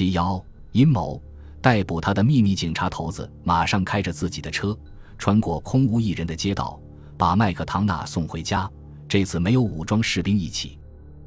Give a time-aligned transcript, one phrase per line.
[0.00, 1.22] 七幺阴谋
[1.60, 4.74] 逮捕他的秘密警察头子马上开着自己的车，
[5.18, 6.80] 穿过空无一人的街道，
[7.18, 8.66] 把麦克唐纳送回家。
[9.06, 10.78] 这次没有武装士兵一起，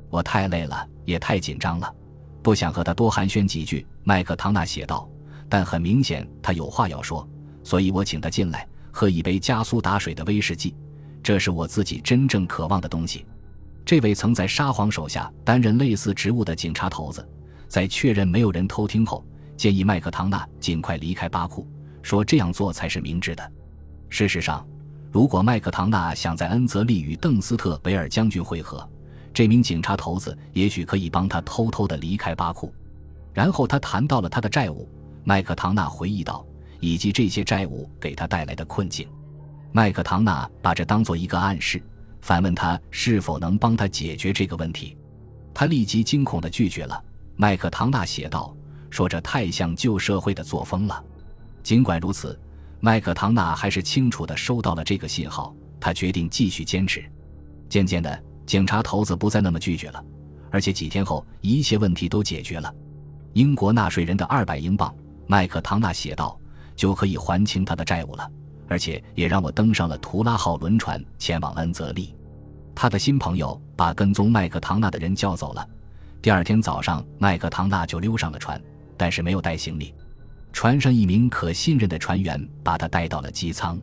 [0.10, 1.96] 我太累了，也太紧张了，
[2.42, 3.86] 不想和他多寒暄几句。
[4.04, 5.08] 麦克唐纳写道。
[5.48, 7.30] 但很明显，他有话要说，
[7.64, 10.76] 所以我请他进来喝一杯加苏打水的威士忌。
[11.22, 13.24] 这是我自己真正渴望的东西。
[13.86, 17.24] 这位曾在沙皇手下担任类似职务的警察头子，
[17.74, 19.26] 在确认没有人偷听后，
[19.58, 21.68] 建议麦克唐纳尽快离开巴库，
[22.04, 23.52] 说这样做才是明智的。
[24.10, 24.64] 事实上，
[25.12, 28.88] 如果麦克唐纳想在恩泽利与邓斯特维尔将军会合，
[29.34, 32.72] 这名警察头子也许可以帮他偷偷的离开巴库。
[33.34, 34.88] 然后他谈到了他的债务，
[35.24, 36.46] 麦克唐纳回忆道，
[36.80, 39.10] 以及这些债务给他带来的困境。
[39.72, 41.82] 麦克唐纳把这当做一个暗示。
[42.22, 44.96] 反问他是否能帮他解决这个问题，
[45.56, 47.04] 他立即惊恐的拒绝了。
[47.36, 48.56] 麦克唐纳写道
[48.90, 51.04] ：“说这太像旧社会的作风了。”
[51.64, 52.40] 尽管如此，
[52.80, 55.54] 麦克唐纳还是清楚地收到了这个信号。
[55.80, 57.04] 他决定继续坚持。
[57.68, 60.02] 渐渐的，警察头子不再那么拒绝了，
[60.50, 62.74] 而且几天后，一切问题都解决了。
[63.34, 64.96] 英国纳税人的二百英镑，
[65.28, 66.40] 麦克唐纳写道，
[66.76, 68.32] 就可以还清他的债务了。
[68.70, 72.16] 而且也让我登上了图拉号轮船前往恩泽利。
[72.74, 75.68] 他的新朋友把跟踪麦克唐纳的人叫走了。
[76.24, 78.60] 第二天早上，麦克唐纳就溜上了船，
[78.96, 79.94] 但是没有带行李。
[80.54, 83.78] 船上一名可信任的船员把他带到了机舱，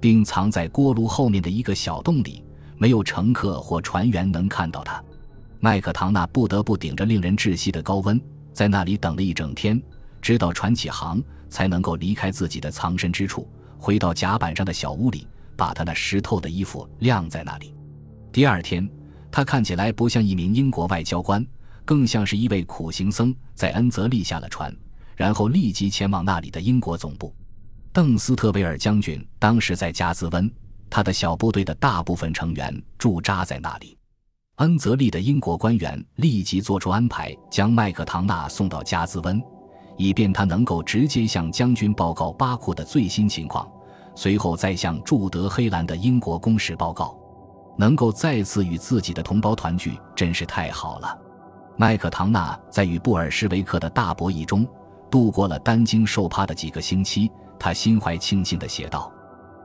[0.00, 2.42] 并藏在锅炉后面的一个小洞里，
[2.78, 5.04] 没有乘客或船员能看到他。
[5.60, 8.18] 麦克唐纳不得不顶着令人窒息的高温，
[8.54, 9.78] 在那里等了一整天，
[10.22, 13.46] 直到船起航，才能够离开自己的藏身之处。
[13.76, 17.74] 回到甲板上的小屋里，把他那湿透的衣服晾在那里。
[18.32, 18.88] 第二天，
[19.30, 21.46] 他看起来不像一名英国外交官，
[21.86, 24.76] 更像是一位苦行僧，在恩泽利下了船，
[25.14, 27.34] 然后立即前往那里的英国总部。
[27.92, 30.52] 邓斯特维尔将军当时在加兹温，
[30.90, 33.96] 他的小部队的大部分成员驻扎在那里。
[34.56, 39.40] 恩泽利的英国官员立即做出安排，将麦克唐纳送到加兹温。
[39.96, 43.66] 以便他能够直接向将军报告巴库的最新情况，
[44.14, 47.18] 随后再向驻德黑兰的英国公使报告。
[47.78, 51.18] 能够再次与自己的同胞团聚，真是太好了。
[51.78, 54.66] 麦克唐纳在与布尔什维克的大博弈中
[55.10, 59.12] 度过了担惊受怕的几个星期，他心怀庆幸地写道：“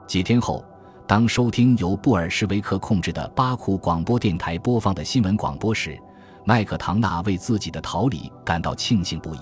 [0.06, 0.64] 几天后，
[1.08, 5.98] 当收听由布尔什维克控制的巴库广播电台播放的新闻广播时，
[6.44, 9.40] 麦克唐纳为自己的逃离感到庆幸不已。”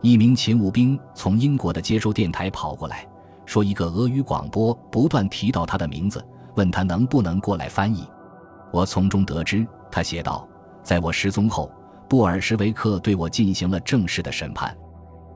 [0.00, 3.04] 一名勤务兵从英国的接收电台跑过来，
[3.44, 8.06] 说一个俄语广播不断提到他的名字，问他能不能过来翻译。
[8.72, 10.46] 我从中得知，他写道
[10.84, 11.68] ：“在我失踪后，
[12.08, 14.76] 布尔什维克对我进行了正式的审判。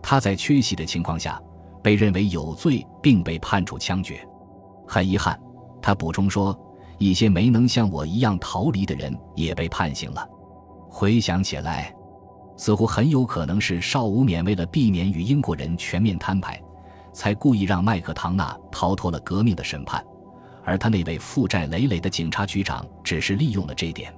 [0.03, 1.41] 他在缺席的情况下，
[1.83, 4.27] 被认为有罪，并被判处枪决。
[4.87, 5.39] 很遗憾，
[5.81, 6.59] 他补充说，
[6.99, 10.29] 一些没能像我一样逃离的人也被判刑了。
[10.89, 11.95] 回想起来。”
[12.55, 16.63] 似乎很有可能是邵武冕为了避免与英国人全面摊牌，
[17.13, 20.05] 才故意让麦克唐纳逃脱了革命的审判，
[20.63, 24.15] 而他那位负债累累的警察局长只是利用了这点。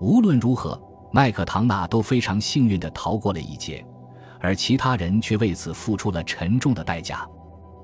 [0.00, 0.80] 无论如何，
[1.14, 3.86] 麦克唐纳都非常幸运地逃过了一劫，
[4.40, 7.24] 而其他人却为此付出了沉重的代价。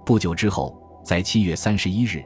[0.04, 2.24] 不久之后，在七月三十一日，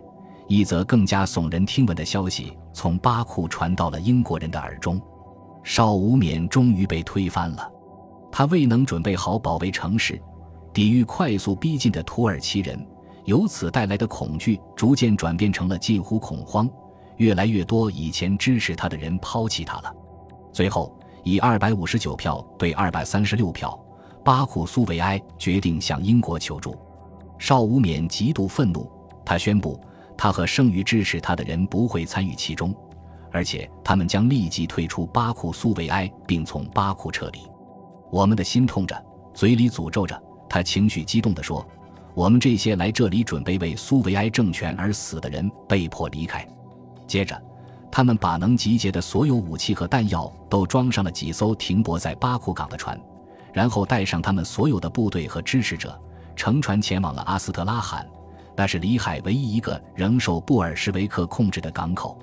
[0.48, 4.98] 一则更加耸人听闻的消息从巴库传到了英国人的耳中。
[5.62, 7.70] 邵武冕终于被推翻了，
[8.32, 10.18] 他未能准备好保卫城市，
[10.72, 12.82] 抵御快速逼近的土耳其人，
[13.26, 16.66] 由此带来的恐惧逐渐转变成了近乎恐慌。
[17.18, 19.94] 越来越多以前支持他的人抛弃他了。
[20.54, 23.76] 最后，以二百五十九票对二百三十六票，
[24.24, 26.78] 巴库苏维埃决定向英国求助。
[27.40, 28.88] 邵武冕极度愤怒，
[29.24, 29.80] 他宣布
[30.16, 32.72] 他和剩余支持他的人不会参与其中。
[33.32, 37.40] 而且他们将立即退出巴库苏维埃，并从巴库撤离。
[38.12, 39.04] 我们的心痛着，
[39.34, 40.22] 嘴里诅咒着。
[40.48, 41.66] 他情绪激动地说
[42.14, 46.46] ：“我们这些来这里准备为苏维埃政权而死的人被迫离开。”
[47.08, 47.36] 接着，
[47.96, 53.00] 他们把能集结的所有武器和弹药都装上了几艘停泊在巴库港的船，
[53.52, 55.96] 然后带上他们所有的部队和支持者，
[56.34, 58.04] 乘船前往了阿斯特拉罕，
[58.56, 62.18] 那是里海唯一一个仍受布尔什维克控制的港口。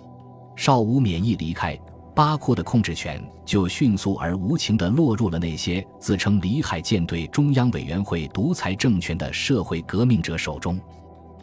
[0.58, 1.80] 邵武免疫离开
[2.14, 10.78] 巴库的控制权，就迅速而无情地落入了那些自称里海舰队中央委员会独裁政权的社会革命者手中。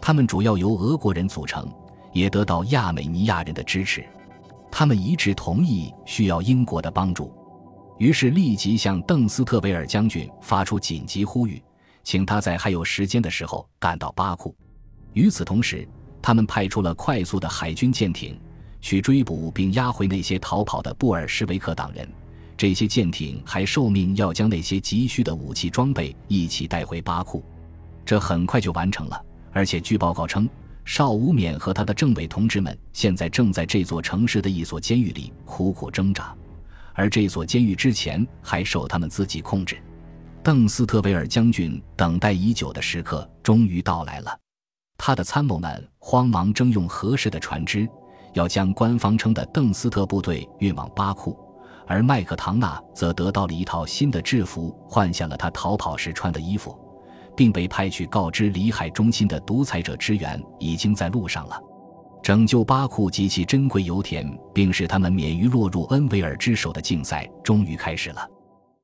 [0.03, 1.67] 他们主要由俄国人组成，
[2.13, 4.05] 也得到亚美尼亚人的支持。
[4.79, 7.35] 他们一致同意需要英国的帮助。
[7.99, 11.61] 于是立即向邓斯特维尔将军发出紧急呼吁，
[12.05, 14.55] 请他在还有时间的时候赶到巴库。
[15.15, 15.85] 与此同时，
[16.23, 18.41] 他们派出了快速的海军舰艇，
[18.81, 22.09] 去追捕并押回那些逃跑的布尔什维克党人。
[22.57, 27.43] 这些舰艇还受命要将那些急需的武器装备一起带回巴库。
[28.07, 29.21] 这很快就完成了，
[29.51, 30.49] 而且据报告称，
[30.89, 36.35] 邵武冕和他的政委同志们现在正在这座城市的一所监狱里苦苦挣扎，
[36.95, 39.77] 而这所监狱之前还受他们自己控制。
[40.43, 44.35] 邓斯特维尔将军等待已久的时刻终于到来了。
[44.97, 47.87] 他的参谋们慌忙征用合适的船只，
[48.33, 51.39] 要将官方称的邓斯特部队运往巴库，
[51.87, 56.75] 而麦克唐纳则得到了一套新的制服，换下了他逃跑时穿的衣服，
[57.39, 61.57] 并被派去告知里海中心的独裁者支援已经在路上了。
[62.21, 68.29] 拯救巴库及其珍贵油田，并使他们免于落入恩维尔之手的竞赛终于开始了。